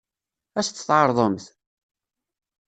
[0.57, 1.45] Ad as-tt-tɛeṛḍemt?